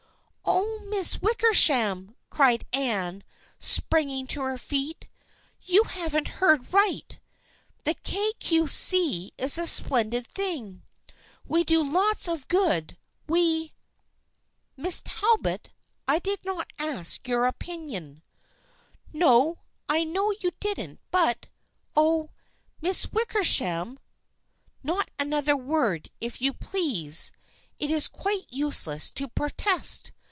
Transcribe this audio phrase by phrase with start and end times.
[0.53, 3.23] "Oh, Miss Wickersham!" cried Anne,
[3.59, 5.07] spring ing to her feet."
[5.71, 7.17] You haven't heard right!
[7.85, 10.83] The Kay Cue See is a splendid thing.
[11.47, 12.97] We do lots of good.
[13.27, 13.73] We
[14.77, 15.69] ""Miss Talbot,
[16.07, 18.21] I did not ask you your opinion.""
[19.13, 21.47] No, I know you didn't, but—
[21.95, 22.31] oh,
[22.81, 23.97] Miss Wicker sham!""
[24.83, 27.31] Not another word, if you please.
[27.79, 30.11] It is quite useless to protest.